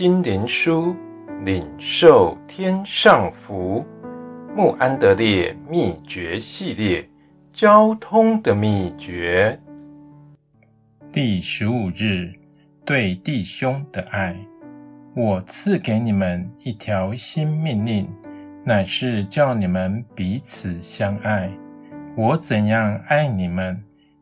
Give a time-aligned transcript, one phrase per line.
[0.00, 0.96] 心灵书，
[1.44, 3.84] 领受天上福。
[4.56, 7.06] 穆安德烈秘诀系列，
[7.52, 9.60] 交通的秘诀。
[11.12, 12.32] 第十五日，
[12.82, 14.34] 对弟兄的爱。
[15.14, 18.08] 我赐给你们一条新命令，
[18.64, 21.52] 乃是叫你们彼此相爱。
[22.16, 23.78] 我怎样爱你们，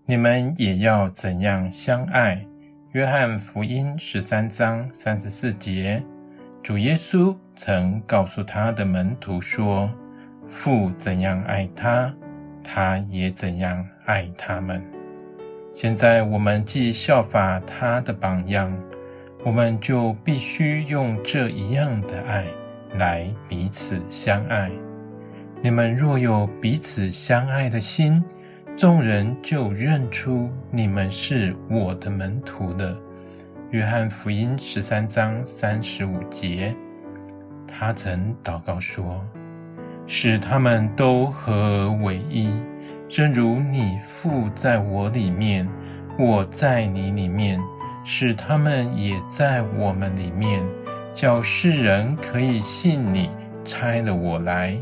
[0.07, 2.45] 你们也要怎样相爱。
[2.93, 6.03] 约翰福音十三章三十四节，
[6.63, 9.91] 主耶稣曾告诉他的门徒说。
[10.49, 12.11] 父怎样爱他，
[12.65, 14.83] 他也怎样爱他们。
[15.75, 18.75] 现在我们既效法他的榜样，
[19.45, 22.47] 我们就必须用这一样的爱
[22.95, 24.71] 来彼此相爱。
[25.61, 28.25] 你们若有彼此相爱的心，
[28.79, 32.97] 众人就认出你们是我的门徒了。
[33.73, 36.73] 约翰福音十三章三十五节，
[37.67, 39.21] 他曾祷告说。
[40.07, 42.55] 使他们都合而为一，
[43.09, 45.69] 正如你父在我里面，
[46.17, 47.61] 我在你里面，
[48.05, 50.63] 使他们也在我们里面，
[51.13, 53.29] 叫世人可以信你
[53.65, 54.79] 差了我来。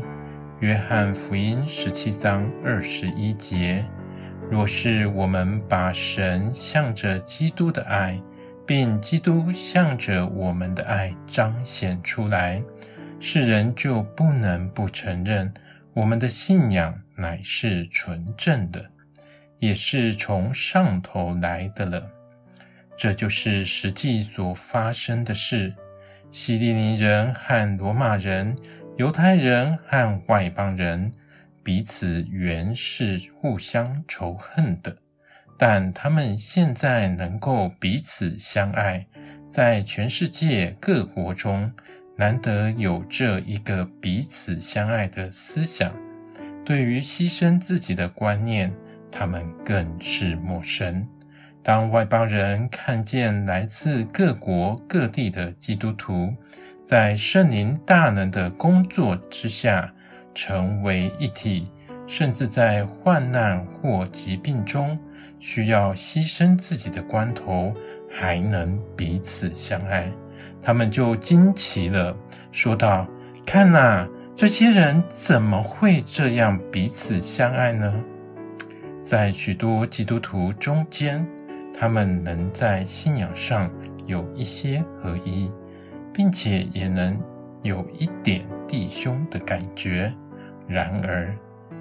[0.59, 3.85] 约翰福音十七章二十一节。
[4.49, 8.19] 若是我们把神向着基督的爱，
[8.65, 12.61] 并基督向着我们的爱彰显出来。
[13.19, 15.53] 世人就不能不承认
[15.93, 18.85] 我们的信仰乃是纯正的，
[19.59, 22.09] 也是从上头来的了。
[22.97, 25.73] 这就是实际所发生的事。
[26.31, 28.55] 希利尼人和罗马人、
[28.97, 31.11] 犹太人和外邦人
[31.67, 34.95] 彼此原是互相仇恨的，
[35.57, 39.05] 但他们现在能够彼此相爱，
[39.49, 41.69] 在全世界各国中。
[42.15, 45.93] 难得有这一个彼此相爱的思想，
[46.63, 48.73] 对于牺牲自己的观念，
[49.11, 51.05] 他们更是陌生。
[51.61, 56.33] 当外邦人看见来自各国各地的基督徒，
[56.85, 59.93] 在圣灵大能的工作之下
[60.37, 61.67] 成为一体，
[62.05, 64.95] 甚至在患难或疾病中
[65.39, 67.73] 需要牺牲自己的关头，
[68.07, 70.07] 还能彼此相爱。
[70.61, 72.15] 他们就惊奇了，
[72.51, 73.07] 说道
[73.47, 77.91] ：“看呐，这些人怎么会这样彼此相爱呢？”
[79.03, 81.25] 在许多基督徒中间，
[81.73, 83.71] 他们能在信仰上
[84.05, 85.51] 有一些合一，
[86.13, 87.19] 并且也能
[87.63, 90.13] 有一点弟兄的感觉。
[90.67, 91.33] 然而，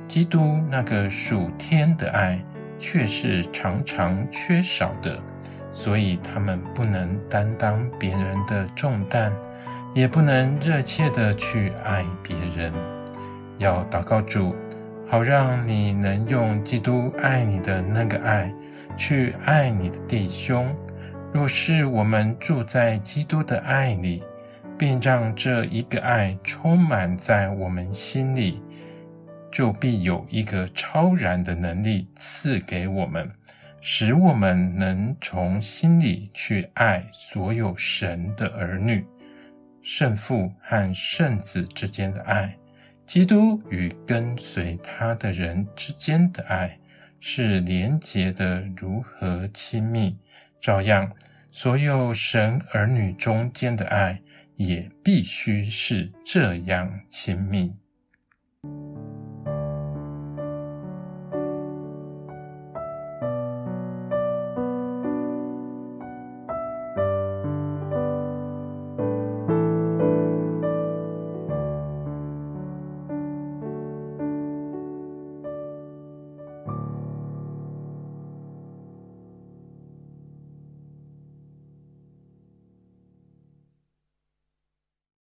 [0.07, 2.39] 基督那个属天的爱
[2.79, 5.19] 却是常常缺少的。
[5.73, 9.31] 所以他们不能担当别人的重担，
[9.95, 12.73] 也不能热切的去爱别人。
[13.59, 14.55] 要祷告主，
[15.07, 18.51] 好让你能用基督爱你的那个爱
[18.97, 20.75] 去爱你的弟兄。
[21.31, 24.23] 若是我们住在基督的爱里，
[24.79, 28.63] 便让这一个爱充满在我们心里，
[29.51, 33.31] 就必有一个超然的能力赐给我们。
[33.89, 39.07] 使我们能从心里去爱所有神的儿女，
[39.81, 42.53] 圣父和圣子之间的爱，
[43.07, 46.77] 基督与跟随他的人之间的爱，
[47.21, 50.19] 是连结的如何亲密，
[50.61, 51.09] 照样，
[51.53, 54.21] 所有神儿女中间的爱，
[54.57, 57.73] 也必须是这样亲密。